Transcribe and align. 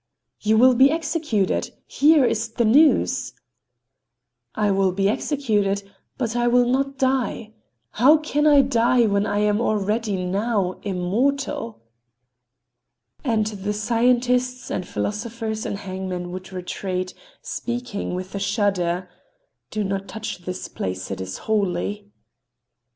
"You 0.39 0.57
will 0.57 0.73
be 0.73 0.89
executed. 0.89 1.69
Here 1.85 2.25
is 2.25 2.49
the 2.49 2.65
noose." 2.65 3.33
"I 4.55 4.71
will 4.71 4.91
be 4.91 5.07
executed, 5.07 5.83
but 6.17 6.35
I 6.35 6.47
will 6.47 6.65
not 6.65 6.97
die. 6.97 7.53
How 7.91 8.17
can 8.17 8.47
I 8.47 8.63
die, 8.63 9.05
when 9.05 9.27
I 9.27 9.37
am 9.41 9.61
already—now—immortal?" 9.61 11.83
And 13.23 13.45
the 13.45 13.73
scientists 13.73 14.71
and 14.71 14.87
philosophers 14.87 15.67
and 15.67 15.77
hangmen 15.77 16.31
would 16.31 16.51
retreat, 16.51 17.13
speaking—with 17.43 18.33
a 18.33 18.39
shudder: 18.39 19.07
"Do 19.69 19.83
not 19.83 20.07
touch 20.07 20.39
this 20.39 20.67
place. 20.67 21.11
It 21.11 21.21
is 21.21 21.37
holy." 21.45 22.11